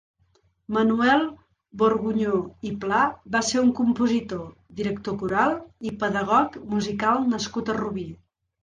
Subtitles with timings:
[0.77, 1.25] Manuel
[1.81, 3.03] Borgunyó i Pla
[3.37, 4.43] va ser un compositor,
[4.81, 5.55] director coral
[5.91, 8.11] i pedagog musical nascut a Rubí.